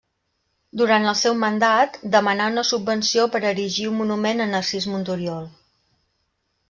[0.79, 5.47] Durant el seu mandat demanà una subvenció per erigir un monument a Narcís Monturiol.